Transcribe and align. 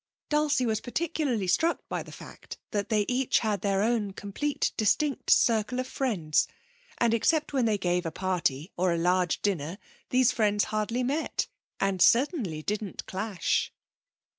Dulcie 0.29 0.65
was 0.65 0.81
particularly 0.81 1.45
struck 1.45 1.87
by 1.87 2.01
the 2.01 2.11
fact 2.11 2.57
that 2.71 2.89
they 2.89 3.05
each 3.07 3.37
had 3.37 3.61
their 3.61 3.83
own 3.83 4.13
completely 4.13 4.71
distinct 4.75 5.29
circle 5.29 5.79
of 5.79 5.85
friends, 5.85 6.47
and 6.97 7.13
except 7.13 7.53
when 7.53 7.65
they 7.65 7.77
gave 7.77 8.03
a 8.03 8.11
party 8.11 8.71
or 8.75 8.91
a 8.91 8.97
large 8.97 9.43
dinner 9.43 9.77
these 10.09 10.31
friends 10.31 10.63
hardly 10.73 11.03
met, 11.03 11.45
and 11.79 12.01
certainly 12.01 12.63
didn't 12.63 13.05
clash. 13.05 13.71